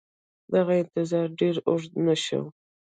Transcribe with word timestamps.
دغه 0.53 0.73
انتظار 0.83 1.25
ډېر 1.39 1.55
اوږد 1.69 1.93
نه 2.05 2.15
شو 2.23 2.41